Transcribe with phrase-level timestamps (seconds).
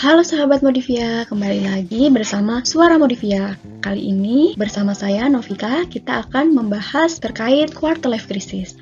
[0.00, 3.60] Halo sahabat Modivia, kembali lagi bersama Suara Modivia.
[3.84, 8.80] Kali ini bersama saya Novika, kita akan membahas terkait quarter life crisis.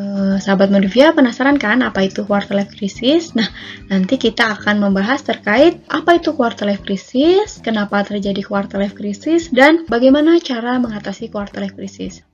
[0.00, 3.36] Uh, sahabat Modivia penasaran kan apa itu quarter life crisis?
[3.36, 3.52] Nah,
[3.92, 9.52] nanti kita akan membahas terkait apa itu quarter life crisis, kenapa terjadi quarter life crisis,
[9.52, 12.24] dan bagaimana cara mengatasi quarter life crisis.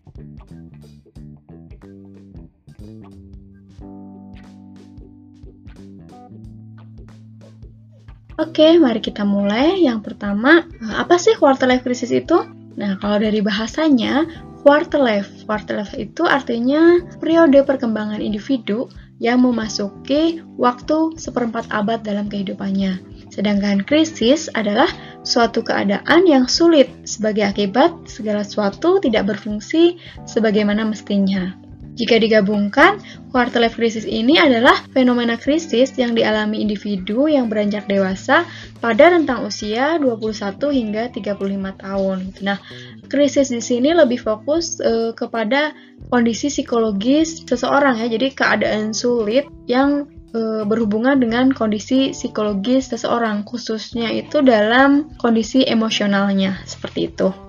[8.37, 9.81] Oke, mari kita mulai.
[9.81, 12.37] Yang pertama, eh, apa sih quarter life crisis itu?
[12.77, 14.29] Nah, kalau dari bahasanya,
[14.61, 15.49] quarter life.
[15.49, 23.01] Quarter life itu artinya periode perkembangan individu yang memasuki waktu seperempat abad dalam kehidupannya.
[23.33, 24.89] Sedangkan krisis adalah
[25.25, 29.97] suatu keadaan yang sulit sebagai akibat segala sesuatu tidak berfungsi
[30.29, 31.66] sebagaimana mestinya.
[31.97, 33.01] Jika digabungkan,
[33.33, 38.45] quarter life crisis ini adalah fenomena krisis yang dialami individu yang beranjak dewasa
[38.85, 42.19] pada rentang usia 21 hingga 35 tahun.
[42.45, 42.61] Nah,
[43.09, 45.73] krisis di sini lebih fokus uh, kepada
[46.13, 48.13] kondisi psikologis seseorang ya.
[48.13, 50.05] Jadi keadaan sulit yang
[50.37, 57.46] uh, berhubungan dengan kondisi psikologis seseorang, khususnya itu dalam kondisi emosionalnya seperti itu.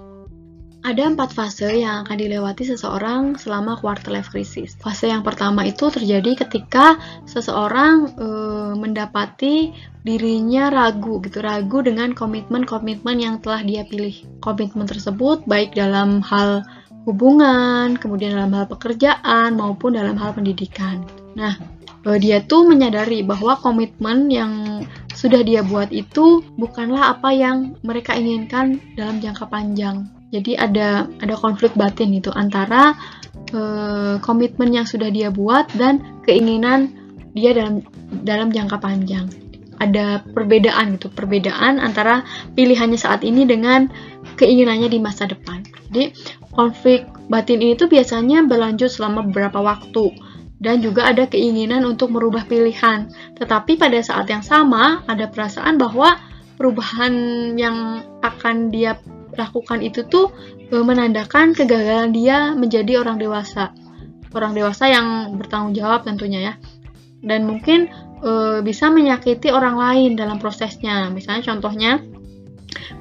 [0.88, 4.80] Ada empat fase yang akan dilewati seseorang selama quarter life crisis.
[4.80, 6.96] Fase yang pertama itu terjadi ketika
[7.28, 8.28] seseorang e,
[8.80, 9.76] mendapati
[10.08, 14.16] dirinya ragu gitu, ragu dengan komitmen-komitmen yang telah dia pilih.
[14.40, 16.64] Komitmen tersebut baik dalam hal
[17.04, 21.04] hubungan, kemudian dalam hal pekerjaan maupun dalam hal pendidikan.
[21.36, 21.60] Nah,
[22.08, 28.14] e, dia tuh menyadari bahwa komitmen yang sudah dia buat itu bukanlah apa yang mereka
[28.14, 32.94] inginkan dalam jangka panjang jadi ada ada konflik batin itu antara
[33.56, 36.92] uh, komitmen yang sudah dia buat dan keinginan
[37.32, 37.80] dia dalam
[38.26, 39.32] dalam jangka panjang.
[39.78, 42.26] Ada perbedaan gitu, perbedaan antara
[42.58, 43.88] pilihannya saat ini dengan
[44.36, 45.62] keinginannya di masa depan.
[45.94, 46.18] Jadi
[46.52, 50.12] konflik batin ini tuh biasanya berlanjut selama beberapa waktu
[50.58, 53.10] dan juga ada keinginan untuk merubah pilihan.
[53.38, 56.18] Tetapi pada saat yang sama ada perasaan bahwa
[56.58, 57.14] perubahan
[57.54, 58.98] yang akan dia
[59.38, 60.34] lakukan itu tuh
[60.74, 63.70] e, menandakan kegagalan dia menjadi orang dewasa.
[64.34, 66.54] Orang dewasa yang bertanggung jawab tentunya ya.
[67.22, 67.94] Dan mungkin
[68.26, 68.32] e,
[68.66, 71.14] bisa menyakiti orang lain dalam prosesnya.
[71.14, 72.02] Misalnya contohnya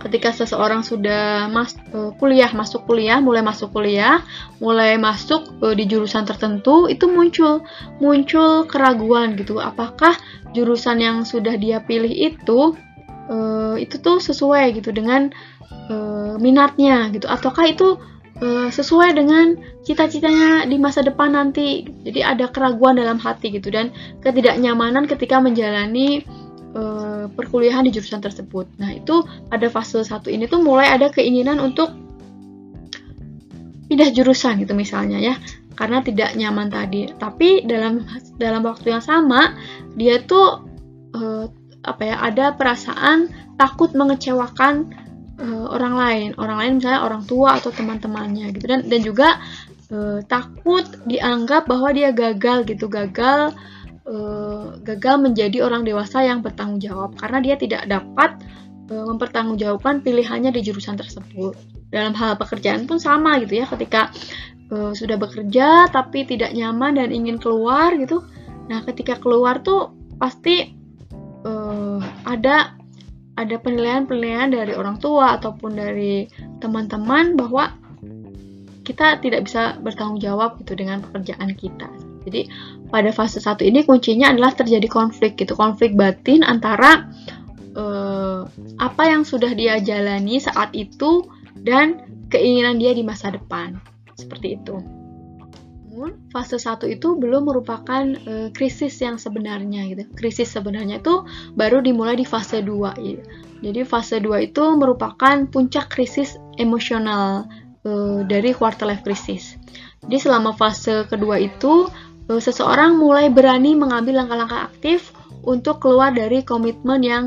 [0.02, 4.22] ketika seseorang sudah mas, e, kuliah masuk kuliah, mulai masuk kuliah,
[4.62, 7.66] mulai masuk e, di jurusan tertentu, itu muncul
[7.98, 9.58] muncul keraguan gitu.
[9.58, 10.14] Apakah
[10.54, 12.74] jurusan yang sudah dia pilih itu
[13.26, 13.36] e,
[13.82, 15.30] itu tuh sesuai gitu dengan
[15.90, 17.26] uh, minatnya gitu?
[17.26, 17.98] Ataukah itu
[18.42, 21.86] uh, sesuai dengan cita-citanya di masa depan nanti?
[21.86, 23.70] Jadi ada keraguan dalam hati gitu.
[23.70, 26.24] Dan ketidaknyamanan ketika menjalani
[26.76, 28.68] uh, perkuliahan di jurusan tersebut.
[28.76, 31.96] Nah itu pada fase satu ini tuh mulai ada keinginan untuk
[33.88, 35.34] pindah jurusan gitu misalnya ya.
[35.76, 37.08] Karena tidak nyaman tadi.
[37.16, 38.04] Tapi dalam
[38.36, 39.56] dalam waktu yang sama
[39.96, 40.64] dia tuh
[41.16, 41.48] uh,
[41.86, 44.92] apa ya ada perasaan takut mengecewakan
[45.40, 48.64] uh, orang lain, orang lain misalnya orang tua atau teman-temannya gitu.
[48.68, 49.28] Dan dan juga
[49.92, 53.52] uh, takut dianggap bahwa dia gagal gitu, gagal
[54.06, 58.38] uh, gagal menjadi orang dewasa yang bertanggung jawab karena dia tidak dapat
[58.90, 61.58] uh, mempertanggungjawabkan pilihannya di jurusan tersebut.
[61.90, 64.10] Dalam hal pekerjaan pun sama gitu ya, ketika
[64.70, 68.22] uh, sudah bekerja tapi tidak nyaman dan ingin keluar gitu.
[68.66, 70.74] Nah, ketika keluar tuh pasti
[71.46, 72.74] uh, ada
[73.36, 76.24] ada penilaian-penilaian dari orang tua ataupun dari
[76.58, 77.68] teman-teman bahwa
[78.86, 81.90] kita tidak bisa bertanggung jawab gitu dengan pekerjaan kita.
[82.26, 82.50] Jadi
[82.90, 87.06] pada fase satu ini kuncinya adalah terjadi konflik gitu, konflik batin antara
[87.72, 88.40] eh,
[88.82, 93.78] apa yang sudah dia jalani saat itu dan keinginan dia di masa depan.
[94.18, 94.76] Seperti itu.
[95.96, 100.04] Namun fase satu itu belum merupakan e, krisis yang sebenarnya gitu.
[100.12, 101.24] Krisis sebenarnya itu
[101.56, 103.24] baru dimulai di fase 2 gitu.
[103.64, 107.48] Jadi fase 2 itu merupakan puncak krisis emosional
[107.80, 109.56] e, dari quarter life crisis.
[110.04, 111.88] Jadi selama fase kedua itu
[112.26, 115.14] e, seseorang mulai berani mengambil langkah-langkah aktif
[115.46, 117.24] untuk keluar dari komitmen yang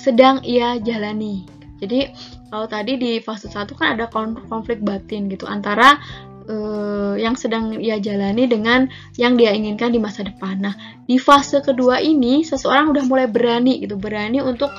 [0.00, 1.44] sedang ia jalani.
[1.78, 2.10] Jadi
[2.48, 4.10] kalau tadi di fase 1 kan ada
[4.48, 6.00] konflik batin gitu antara
[6.48, 8.88] uh, yang sedang ia jalani dengan
[9.20, 10.58] yang dia inginkan di masa depan.
[10.58, 10.74] Nah,
[11.04, 14.72] di fase kedua ini seseorang udah mulai berani gitu, berani untuk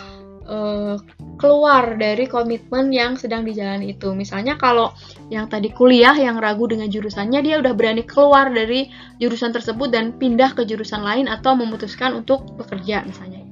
[0.50, 0.98] uh,
[1.40, 4.12] keluar dari komitmen yang sedang dijalani itu.
[4.12, 4.92] Misalnya kalau
[5.30, 8.90] yang tadi kuliah yang ragu dengan jurusannya, dia udah berani keluar dari
[9.22, 13.46] jurusan tersebut dan pindah ke jurusan lain atau memutuskan untuk bekerja misalnya.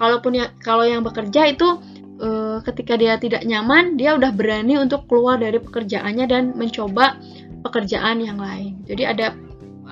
[0.00, 1.76] kalaupun ya kalau yang bekerja itu
[2.24, 7.20] uh, ketika dia tidak nyaman, dia udah berani untuk keluar dari pekerjaannya dan mencoba
[7.60, 8.80] pekerjaan yang lain.
[8.88, 9.36] Jadi ada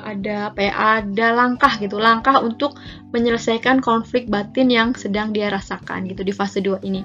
[0.04, 0.72] ada apa ya,
[1.02, 2.76] ada langkah gitu, langkah untuk
[3.10, 7.02] menyelesaikan konflik batin yang sedang dia rasakan gitu di fase 2 ini.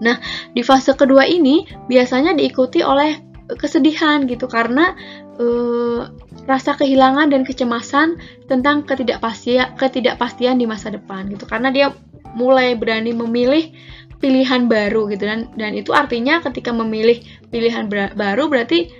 [0.00, 0.16] Nah,
[0.56, 3.20] di fase kedua ini biasanya diikuti oleh
[3.60, 4.96] kesedihan gitu karena
[5.36, 6.08] uh,
[6.48, 8.16] rasa kehilangan dan kecemasan
[8.48, 11.44] tentang ketidakpastian ketidakpastian di masa depan gitu.
[11.44, 11.92] Karena dia
[12.32, 13.74] mulai berani memilih
[14.20, 18.92] pilihan baru gitu dan dan itu artinya ketika memilih pilihan baru berarti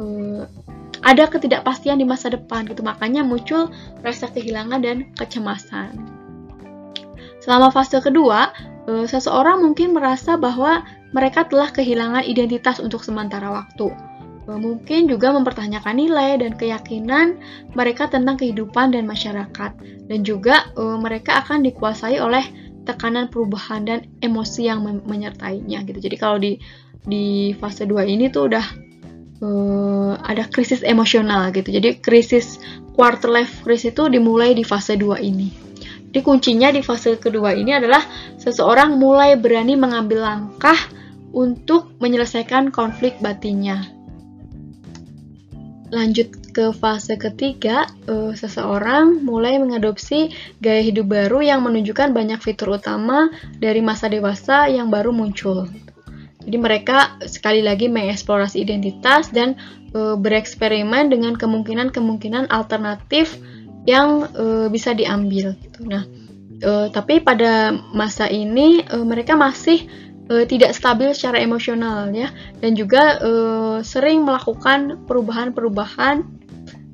[0.00, 0.48] uh,
[1.02, 2.80] ada ketidakpastian di masa depan gitu.
[2.86, 3.70] Makanya muncul
[4.00, 5.98] rasa kehilangan dan kecemasan.
[7.42, 8.54] Selama fase kedua
[8.86, 13.90] uh, seseorang mungkin merasa bahwa mereka telah kehilangan identitas untuk sementara waktu.
[14.46, 17.38] Uh, mungkin juga mempertanyakan nilai dan keyakinan
[17.74, 19.70] mereka tentang kehidupan dan masyarakat.
[20.06, 22.46] Dan juga uh, mereka akan dikuasai oleh
[22.82, 25.98] tekanan perubahan dan emosi yang menyertainya gitu.
[25.98, 26.58] Jadi kalau di
[27.02, 28.91] di fase 2 ini tuh udah
[29.42, 31.68] uh, ada krisis emosional gitu.
[31.68, 32.62] Jadi krisis
[32.94, 35.48] quarter life crisis itu dimulai di fase 2 ini.
[36.12, 38.04] Jadi kuncinya di fase kedua ini adalah
[38.36, 40.76] seseorang mulai berani mengambil langkah
[41.32, 43.88] untuk menyelesaikan konflik batinnya.
[45.88, 52.76] Lanjut ke fase ketiga, uh, seseorang mulai mengadopsi gaya hidup baru yang menunjukkan banyak fitur
[52.76, 55.68] utama dari masa dewasa yang baru muncul.
[56.42, 59.54] Jadi mereka sekali lagi mengeksplorasi identitas dan
[59.94, 63.38] uh, bereksperimen dengan kemungkinan-kemungkinan alternatif
[63.86, 65.54] yang uh, bisa diambil.
[65.58, 65.80] Gitu.
[65.86, 66.06] Nah,
[66.62, 69.86] uh, tapi pada masa ini uh, mereka masih
[70.30, 72.30] uh, tidak stabil secara emosional ya
[72.62, 76.22] dan juga uh, sering melakukan perubahan-perubahan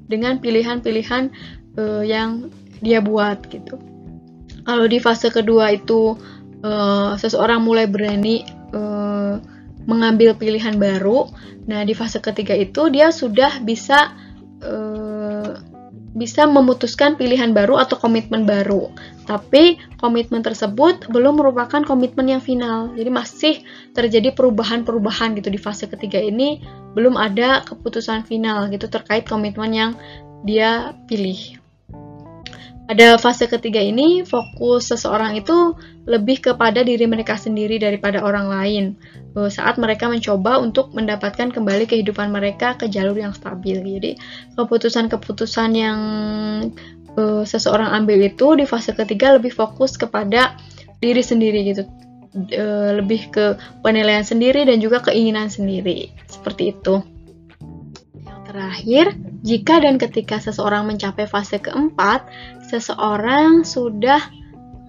[0.09, 1.29] dengan pilihan-pilihan
[1.77, 2.49] uh, yang
[2.81, 3.77] dia buat gitu.
[4.65, 6.17] Kalau di fase kedua itu
[6.65, 8.45] uh, seseorang mulai berani
[9.89, 11.33] mengambil pilihan baru,
[11.65, 14.13] nah di fase ketiga itu dia sudah bisa
[14.61, 15.57] uh,
[16.19, 18.91] bisa memutuskan pilihan baru atau komitmen baru.
[19.25, 22.91] Tapi komitmen tersebut belum merupakan komitmen yang final.
[22.99, 23.55] Jadi masih
[23.95, 26.59] terjadi perubahan-perubahan gitu di fase ketiga ini
[26.99, 29.91] belum ada keputusan final gitu terkait komitmen yang
[30.43, 31.58] dia pilih.
[32.89, 35.77] Pada fase ketiga ini, fokus seseorang itu
[36.09, 38.97] lebih kepada diri mereka sendiri daripada orang lain
[39.37, 43.77] eh, saat mereka mencoba untuk mendapatkan kembali kehidupan mereka ke jalur yang stabil.
[43.85, 44.17] Jadi,
[44.57, 46.01] keputusan-keputusan yang
[47.19, 50.55] uh, seseorang ambil itu di fase ketiga lebih fokus kepada
[51.03, 51.85] diri sendiri gitu.
[52.55, 56.13] Uh, lebih ke penilaian sendiri dan juga keinginan sendiri.
[56.25, 57.05] Seperti itu.
[58.23, 59.05] Yang terakhir,
[59.43, 62.29] jika dan ketika seseorang mencapai fase keempat,
[62.69, 64.21] seseorang sudah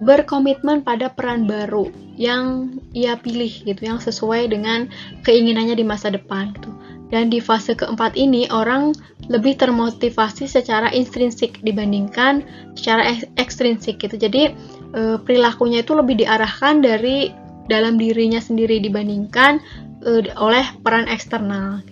[0.00, 4.88] berkomitmen pada peran baru yang ia pilih gitu, yang sesuai dengan
[5.24, 6.72] keinginannya di masa depan gitu.
[7.10, 8.94] Dan di fase keempat ini orang
[9.26, 12.46] lebih termotivasi secara intrinsik dibandingkan
[12.78, 14.14] secara ekstrinsik gitu.
[14.14, 14.54] Jadi
[14.94, 17.34] e, perilakunya itu lebih diarahkan dari
[17.66, 19.58] dalam dirinya sendiri dibandingkan
[20.06, 21.82] e, oleh peran eksternal.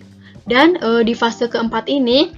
[0.46, 2.31] Dan e, di fase keempat ini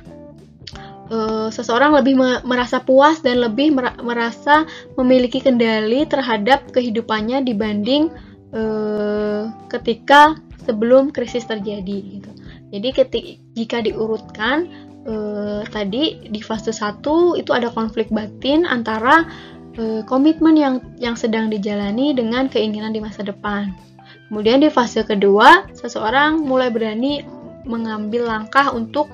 [1.11, 4.65] uh, seseorang lebih me merasa puas dan lebih mer merasa
[4.97, 8.09] memiliki kendali terhadap kehidupannya dibanding
[8.55, 12.31] uh, ketika sebelum krisis terjadi gitu.
[12.71, 14.71] Jadi ketika jika diurutkan
[15.05, 17.03] uh, tadi di fase 1
[17.37, 19.27] itu ada konflik batin antara
[19.77, 23.75] uh, komitmen yang yang sedang dijalani dengan keinginan di masa depan.
[24.31, 27.27] Kemudian di fase kedua, seseorang mulai berani
[27.67, 29.11] mengambil langkah untuk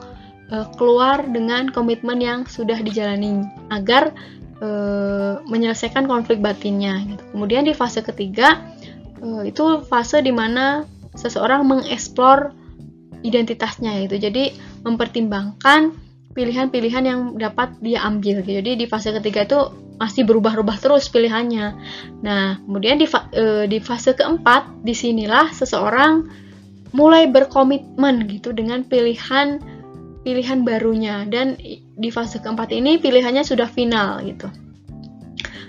[0.52, 4.14] uh, keluar dengan komitmen yang sudah dijalani agar
[4.62, 7.02] uh, menyelesaikan konflik batinnya.
[7.06, 7.22] Gitu.
[7.34, 8.62] Kemudian di fase ketiga
[9.22, 10.86] uh, itu fase di mana
[11.16, 12.52] seseorang mengeksplor
[13.24, 14.20] identitasnya itu.
[14.20, 14.54] Jadi
[14.86, 15.96] mempertimbangkan
[16.36, 18.44] pilihan-pilihan yang dapat dia ambil.
[18.44, 18.60] Gitu.
[18.60, 19.60] Jadi di fase ketiga itu
[19.96, 21.66] masih berubah-ubah terus pilihannya.
[22.20, 26.28] Nah, kemudian di, fa e, di fase keempat, di sinilah seseorang
[26.92, 29.60] mulai berkomitmen gitu dengan pilihan
[30.26, 31.54] pilihan barunya dan
[31.94, 34.50] di fase keempat ini pilihannya sudah final gitu.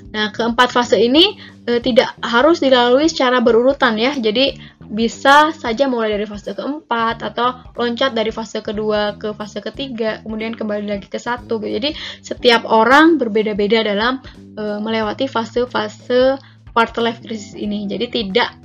[0.09, 1.37] Nah, keempat fase ini
[1.69, 4.17] e, tidak harus dilalui secara berurutan ya.
[4.17, 4.57] Jadi
[4.89, 10.57] bisa saja mulai dari fase keempat atau loncat dari fase kedua ke fase ketiga, kemudian
[10.57, 11.61] kembali lagi ke satu.
[11.61, 11.77] Gitu.
[11.77, 11.89] Jadi
[12.25, 14.25] setiap orang berbeda-beda dalam
[14.57, 16.41] e, melewati fase-fase
[16.73, 17.85] quarter life crisis ini.
[17.85, 18.57] Jadi tidak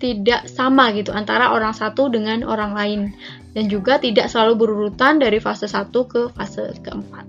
[0.00, 3.00] tidak sama gitu antara orang satu dengan orang lain
[3.56, 7.24] dan juga tidak selalu berurutan dari fase 1 ke fase keempat.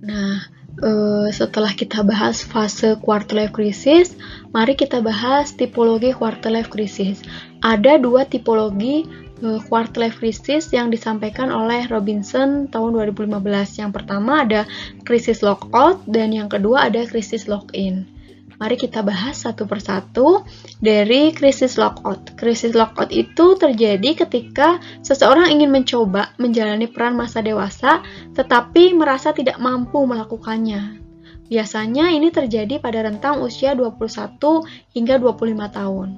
[0.00, 0.40] Nah,
[0.80, 4.16] uh, setelah kita bahas fase quarter life crisis,
[4.56, 7.20] mari kita bahas tipologi quarter life crisis.
[7.60, 9.04] Ada dua tipologi
[9.44, 13.36] uh, quarter life crisis yang disampaikan oleh Robinson tahun 2015.
[13.76, 14.64] Yang pertama ada
[15.04, 18.15] krisis lockout dan yang kedua ada krisis lock-in.
[18.56, 20.40] Mari kita bahas satu persatu
[20.80, 22.40] dari krisis lockout.
[22.40, 28.00] Krisis lockout itu terjadi ketika seseorang ingin mencoba menjalani peran masa dewasa
[28.32, 31.04] tetapi merasa tidak mampu melakukannya.
[31.46, 36.08] Biasanya ini terjadi pada rentang usia 21 hingga 25 tahun.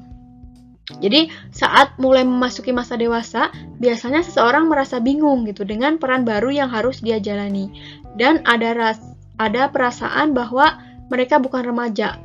[0.89, 6.73] Jadi, saat mulai memasuki masa dewasa, biasanya seseorang merasa bingung gitu dengan peran baru yang
[6.73, 7.69] harus dia jalani
[8.17, 8.99] dan ada ras
[9.37, 10.81] ada perasaan bahwa
[11.13, 12.17] mereka bukan remaja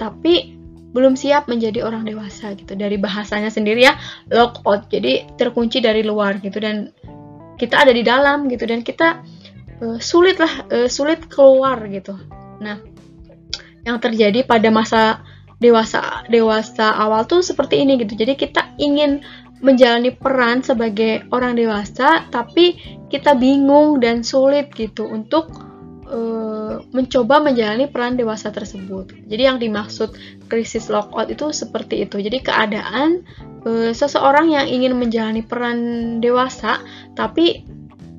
[0.00, 0.56] tapi
[0.90, 2.74] belum siap menjadi orang dewasa gitu.
[2.74, 3.94] Dari bahasanya sendiri ya
[4.32, 6.90] lockout jadi terkunci dari luar gitu dan
[7.60, 9.20] kita ada di dalam gitu dan kita
[9.84, 12.16] uh, sulit lah uh, sulit keluar gitu.
[12.64, 12.80] Nah
[13.84, 15.22] yang terjadi pada masa
[15.60, 18.16] dewasa dewasa awal tuh seperti ini gitu.
[18.16, 19.22] Jadi kita ingin
[19.60, 22.80] menjalani peran sebagai orang dewasa tapi
[23.12, 25.69] kita bingung dan sulit gitu untuk
[26.10, 29.14] uh, mencoba menjalani peran dewasa tersebut.
[29.30, 30.12] Jadi yang dimaksud
[30.50, 32.18] krisis lockout itu seperti itu.
[32.18, 33.22] Jadi keadaan
[33.64, 35.78] uh, seseorang yang ingin menjalani peran
[36.18, 36.82] dewasa
[37.14, 37.62] tapi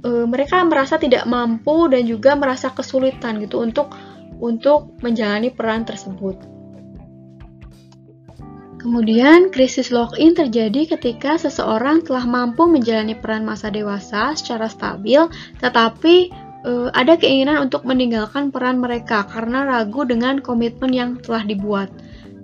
[0.07, 3.91] uh, mereka merasa tidak mampu dan juga merasa kesulitan gitu untuk
[4.41, 6.61] untuk menjalani peran tersebut.
[8.81, 15.21] Kemudian, krisis lock-in terjadi ketika seseorang telah mampu menjalani peran masa dewasa secara stabil,
[15.61, 16.33] tetapi
[16.65, 21.89] uh, ada keinginan untuk meninggalkan peran mereka karena ragu dengan komitmen yang telah dibuat.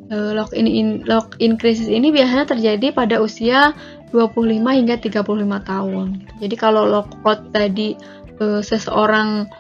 [0.08, 3.76] Uh, lock in, in lock in krisis ini biasanya terjadi pada usia
[4.16, 5.28] 25 hingga 35
[5.68, 6.08] tahun.
[6.40, 8.00] Jadi kalau lockout tadi
[8.40, 9.52] uh, seseorang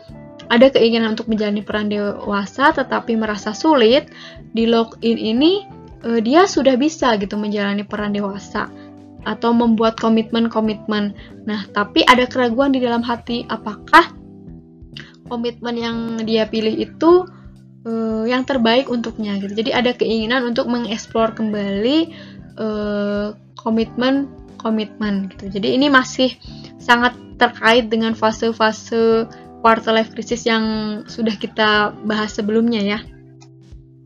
[0.47, 4.07] ada keinginan untuk menjalani peran dewasa tetapi merasa sulit,
[4.55, 5.67] di lock in ini
[6.07, 8.71] uh, dia sudah bisa gitu menjalani peran dewasa
[9.27, 11.11] atau membuat komitmen-komitmen.
[11.43, 14.16] Nah, tapi ada keraguan di dalam hati apakah
[15.27, 17.27] komitmen yang dia pilih itu
[17.87, 19.53] uh, yang terbaik untuknya gitu.
[19.53, 22.11] Jadi ada keinginan untuk mengeksplor kembali
[22.57, 25.47] uh, komitmen komitmen gitu.
[25.53, 26.33] Jadi ini masih
[26.81, 29.29] sangat terkait dengan fase-fase
[29.61, 30.65] quarter life crisis yang
[31.05, 32.99] sudah kita bahas sebelumnya ya.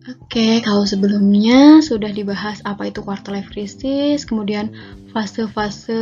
[0.01, 4.73] Oke, kalau sebelumnya sudah dibahas apa itu quarter life crisis, kemudian
[5.13, 6.01] fase-fase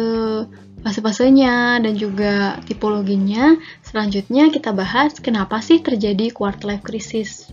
[0.79, 3.59] fase-fasenya dan juga tipologinya.
[3.83, 7.51] Selanjutnya kita bahas kenapa sih terjadi quarter life crisis.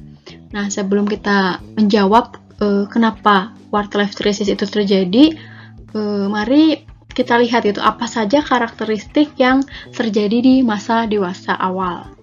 [0.54, 5.34] Nah, sebelum kita menjawab uh, kenapa quarter life crisis itu terjadi,
[5.98, 12.15] uh, mari kita lihat itu apa saja karakteristik yang terjadi di masa dewasa awal.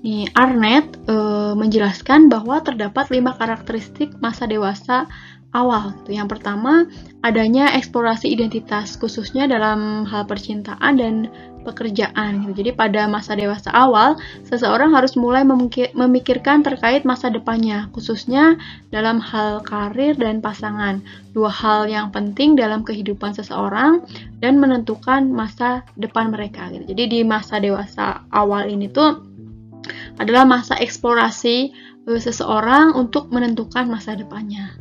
[0.00, 1.16] Nih, Arnett e,
[1.52, 5.04] menjelaskan bahwa terdapat lima karakteristik masa dewasa
[5.52, 5.92] awal.
[6.02, 6.16] Gitu.
[6.16, 6.86] Yang pertama,
[7.20, 11.14] adanya eksplorasi identitas, khususnya dalam hal percintaan dan
[11.66, 12.48] pekerjaan.
[12.48, 12.64] Gitu.
[12.64, 14.16] Jadi pada masa dewasa awal,
[14.48, 15.44] seseorang harus mulai
[15.92, 18.56] memikirkan terkait masa depannya, khususnya
[18.88, 21.04] dalam hal karir dan pasangan.
[21.36, 24.02] Dua hal yang penting dalam kehidupan seseorang
[24.40, 26.72] dan menentukan masa depan mereka.
[26.72, 26.96] Gitu.
[26.96, 29.29] Jadi di masa dewasa awal ini tuh
[30.20, 31.72] adalah masa eksplorasi
[32.04, 34.76] uh, seseorang untuk menentukan masa depannya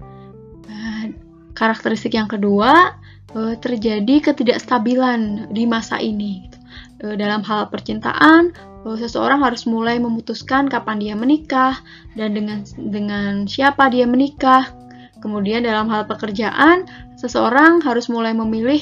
[1.60, 2.96] karakteristik yang kedua
[3.36, 6.48] uh, terjadi ketidakstabilan di masa ini.
[6.48, 6.58] Gitu.
[7.04, 8.56] Uh, dalam hal percintaan,
[8.96, 11.76] seseorang harus mulai memutuskan kapan dia menikah
[12.16, 14.72] dan dengan dengan siapa dia menikah.
[15.20, 16.88] Kemudian dalam hal pekerjaan,
[17.20, 18.80] seseorang harus mulai memilih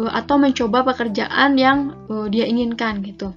[0.00, 1.92] atau mencoba pekerjaan yang
[2.32, 3.36] dia inginkan gitu.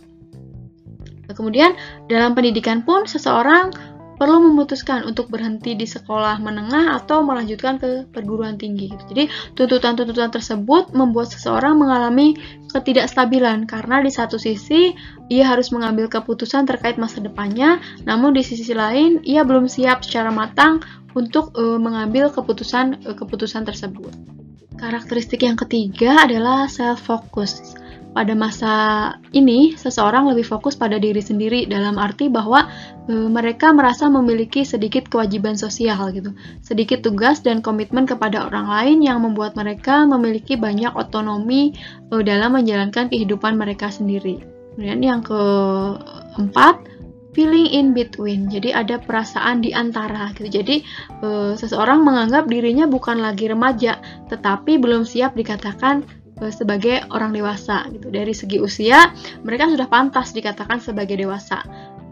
[1.34, 1.76] Kemudian
[2.08, 3.72] dalam pendidikan pun seseorang
[4.18, 8.90] perlu memutuskan untuk berhenti di sekolah menengah atau melanjutkan ke perguruan tinggi.
[8.90, 9.04] Gitu.
[9.14, 12.34] Jadi tuntutan-tuntutan tersebut membuat seseorang mengalami
[12.74, 14.98] ketidakstabilan karena di satu sisi
[15.30, 20.34] ia harus mengambil keputusan terkait masa depannya, namun di sisi lain ia belum siap secara
[20.34, 20.82] matang
[21.14, 24.12] untuk uh, mengambil keputusan uh, keputusan tersebut.
[24.78, 27.78] Karakteristik yang ketiga adalah self focus
[28.18, 28.74] pada masa
[29.30, 32.66] ini seseorang lebih fokus pada diri sendiri dalam arti bahwa
[33.06, 36.34] e, mereka merasa memiliki sedikit kewajiban sosial gitu,
[36.66, 41.78] sedikit tugas dan komitmen kepada orang lain yang membuat mereka memiliki banyak otonomi
[42.10, 44.42] e, dalam menjalankan kehidupan mereka sendiri.
[44.74, 46.82] Kemudian yang keempat,
[47.38, 48.50] feeling in between.
[48.50, 50.50] Jadi ada perasaan di antara gitu.
[50.50, 50.82] Jadi
[51.22, 58.14] e, seseorang menganggap dirinya bukan lagi remaja, tetapi belum siap dikatakan sebagai orang dewasa gitu.
[58.14, 59.10] Dari segi usia,
[59.42, 61.66] mereka sudah pantas dikatakan sebagai dewasa.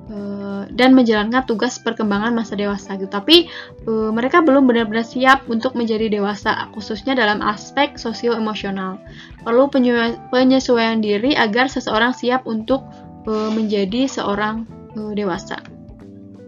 [0.10, 3.10] uh, dan menjalankan tugas perkembangan masa dewasa gitu.
[3.10, 3.50] Tapi
[3.89, 9.01] uh, mereka belum benar-benar siap untuk menjadi dewasa, khususnya dalam aspek sosio-emosional.
[9.41, 9.70] Perlu
[10.29, 12.86] penyesuaian diri agar seseorang siap untuk
[13.25, 14.70] menjadi seorang
[15.17, 15.58] dewasa.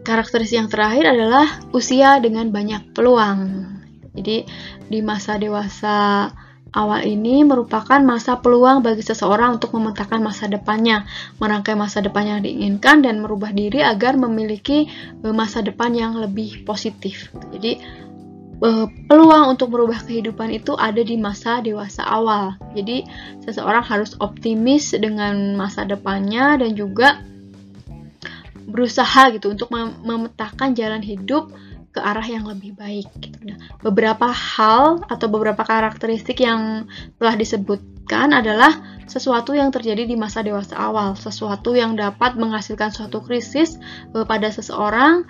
[0.05, 3.65] Karakteristik yang terakhir adalah usia dengan banyak peluang.
[4.13, 4.45] Jadi
[4.85, 6.29] di masa dewasa
[6.73, 11.07] awal ini merupakan masa peluang bagi seseorang untuk memetakan masa depannya,
[11.39, 14.89] merangkai masa depan yang diinginkan dan merubah diri agar memiliki
[15.23, 17.31] eh, masa depan yang lebih positif.
[17.53, 17.79] Jadi
[18.63, 22.57] eh, peluang untuk merubah kehidupan itu ada di masa dewasa awal.
[22.75, 23.07] Jadi
[23.45, 27.21] seseorang harus optimis dengan masa depannya dan juga
[28.67, 29.71] berusaha gitu untuk
[30.03, 31.47] memetakan jalan hidup
[31.97, 33.09] ke arah yang lebih baik.
[33.17, 33.41] Gitu.
[33.49, 36.85] Nah, beberapa hal atau beberapa karakteristik yang
[37.17, 38.69] telah disebutkan adalah
[39.09, 43.81] sesuatu yang terjadi di masa dewasa awal, sesuatu yang dapat menghasilkan suatu krisis
[44.13, 45.25] e, pada seseorang.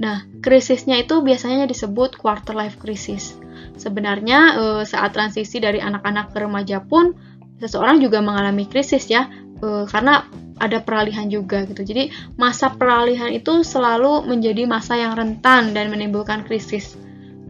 [0.00, 3.36] Nah, krisisnya itu biasanya disebut quarter life crisis.
[3.76, 7.12] Sebenarnya e, saat transisi dari anak-anak ke remaja pun
[7.60, 9.28] seseorang juga mengalami krisis ya,
[9.60, 10.24] e, karena
[10.58, 11.82] ada peralihan juga gitu.
[11.86, 16.98] Jadi masa peralihan itu selalu menjadi masa yang rentan dan menimbulkan krisis.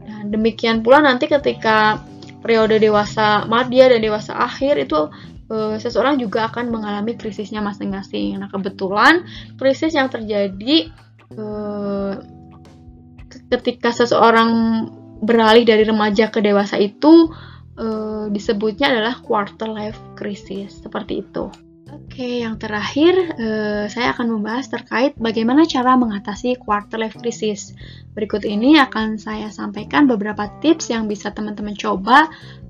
[0.05, 2.05] Dan demikian pula nanti ketika
[2.41, 5.11] periode dewasa madya dan dewasa akhir itu
[5.51, 8.39] e, seseorang juga akan mengalami krisisnya masing-masing.
[8.39, 9.27] Nah kebetulan
[9.59, 10.93] krisis yang terjadi
[11.35, 11.45] e,
[13.49, 14.51] ketika seseorang
[15.19, 17.33] beralih dari remaja ke dewasa itu
[17.75, 17.87] e,
[18.31, 21.68] disebutnya adalah quarter life crisis seperti itu.
[22.07, 27.75] Oke, yang terakhir eh, saya akan membahas terkait bagaimana cara mengatasi quarter life crisis.
[28.15, 32.27] Berikut ini akan saya sampaikan beberapa tips yang bisa teman-teman coba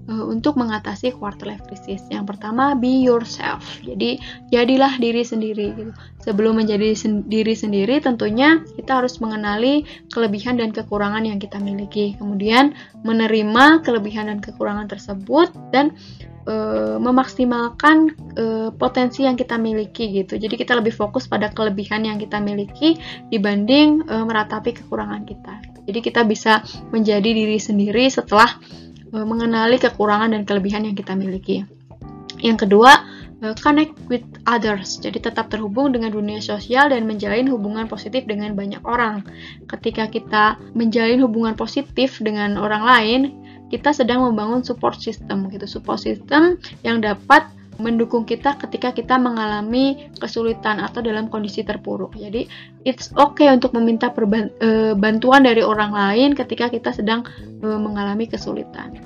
[0.09, 2.03] uh, untuk mengatasi quarter life crisis.
[2.09, 3.63] Yang pertama, be yourself.
[3.85, 4.19] Jadi,
[4.49, 5.67] jadilah diri sendiri.
[5.77, 5.93] Gitu.
[6.25, 12.17] Sebelum menjadi sen diri sendiri, tentunya kita harus mengenali kelebihan dan kekurangan yang kita miliki.
[12.17, 12.73] Kemudian,
[13.05, 15.95] menerima kelebihan dan kekurangan tersebut dan
[16.49, 20.41] uh, memaksimalkan uh, potensi yang kita miliki gitu.
[20.41, 22.97] Jadi kita lebih fokus pada kelebihan yang kita miliki
[23.29, 25.55] dibanding uh, meratapi kekurangan kita.
[25.85, 28.57] Jadi kita bisa menjadi diri sendiri setelah
[29.09, 31.65] Eh, mengenali kekurangan dan kelebihan yang kita miliki.
[32.45, 32.93] Yang kedua,
[33.41, 35.01] eh, connect with others.
[35.01, 39.25] Jadi tetap terhubung dengan dunia sosial dan menjalin hubungan positif dengan banyak orang.
[39.65, 43.21] Ketika kita menjalin hubungan positif dengan orang lain,
[43.69, 45.69] kita sedang membangun support system gitu.
[45.69, 52.19] Support system yang dapat mendukung kita ketika kita mengalami kesulitan atau dalam kondisi terpuruk.
[52.19, 52.51] Jadi,
[52.83, 58.99] it's okay untuk meminta e, bantuan dari orang lain ketika kita sedang e, mengalami kesulitan.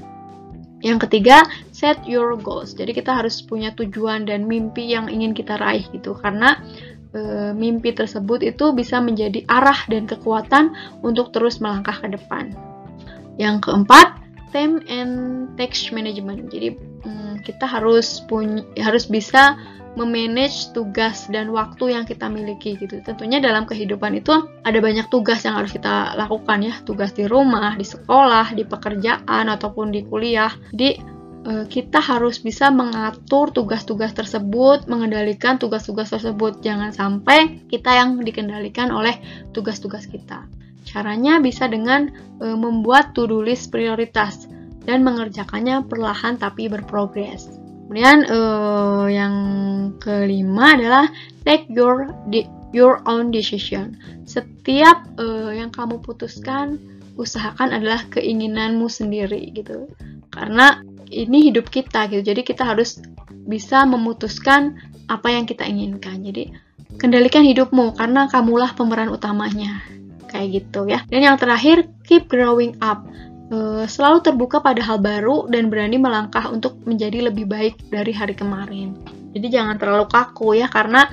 [0.82, 2.74] Yang ketiga, set your goals.
[2.74, 6.58] Jadi kita harus punya tujuan dan mimpi yang ingin kita raih gitu karena
[7.14, 12.50] e, mimpi tersebut itu bisa menjadi arah dan kekuatan untuk terus melangkah ke depan.
[13.38, 14.21] Yang keempat,
[14.54, 16.52] time and text management.
[16.52, 16.92] Jadi
[17.42, 19.58] kita harus punya harus bisa
[19.92, 23.04] memanage tugas dan waktu yang kita miliki gitu.
[23.04, 24.32] Tentunya dalam kehidupan itu
[24.64, 29.52] ada banyak tugas yang harus kita lakukan ya, tugas di rumah, di sekolah, di pekerjaan
[29.52, 30.48] ataupun di kuliah.
[30.72, 30.90] Jadi
[31.44, 36.64] eh, kita harus bisa mengatur tugas-tugas tersebut, mengendalikan tugas-tugas tersebut.
[36.64, 39.20] Jangan sampai kita yang dikendalikan oleh
[39.52, 40.61] tugas-tugas kita.
[40.82, 42.10] Caranya bisa dengan
[42.42, 44.50] e, membuat to-do list prioritas
[44.82, 47.62] dan mengerjakannya perlahan tapi berprogres.
[47.92, 49.36] Kemudian uh, yang
[50.00, 51.12] kelima adalah
[51.44, 52.08] take your
[52.72, 54.00] your own decision.
[54.24, 56.80] Setiap uh, yang kamu putuskan
[57.20, 59.92] usahakan adalah keinginanmu sendiri gitu.
[60.32, 60.80] Karena
[61.12, 62.24] ini hidup kita gitu.
[62.24, 62.96] Jadi kita harus
[63.28, 64.80] bisa memutuskan
[65.12, 66.24] apa yang kita inginkan.
[66.24, 66.48] Jadi
[66.96, 69.84] kendalikan hidupmu karena kamulah pemeran utamanya.
[70.32, 71.04] Kayak gitu ya.
[71.12, 73.04] Dan yang terakhir, keep growing up
[73.52, 78.32] uh, selalu terbuka pada hal baru dan berani melangkah untuk menjadi lebih baik dari hari
[78.32, 78.96] kemarin.
[79.32, 81.08] Jadi jangan terlalu kaku ya karena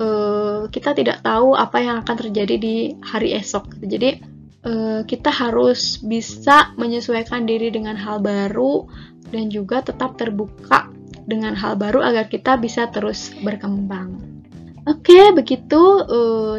[0.00, 3.80] uh, kita tidak tahu apa yang akan terjadi di hari esok.
[3.80, 4.20] Jadi
[4.64, 8.88] uh, kita harus bisa menyesuaikan diri dengan hal baru
[9.32, 10.88] dan juga tetap terbuka
[11.28, 14.39] dengan hal baru agar kita bisa terus berkembang.
[14.88, 15.80] Oke, begitu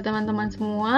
[0.06, 0.98] teman-teman uh, semua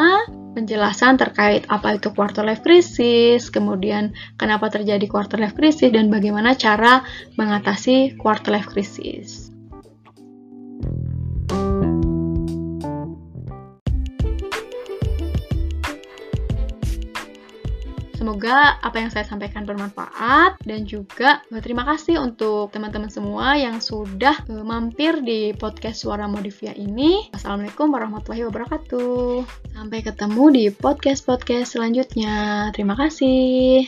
[0.53, 6.53] penjelasan terkait apa itu quarter life crisis, kemudian kenapa terjadi quarter life crisis dan bagaimana
[6.53, 7.01] cara
[7.35, 9.42] mengatasi quarter life crisis.
[18.33, 24.41] Semoga apa yang saya sampaikan bermanfaat dan juga terima kasih untuk teman-teman semua yang sudah
[24.49, 27.29] mampir di podcast Suara Modivia ini.
[27.29, 29.45] Assalamualaikum warahmatullahi wabarakatuh.
[29.77, 32.73] Sampai ketemu di podcast-podcast selanjutnya.
[32.73, 33.85] Terima kasih.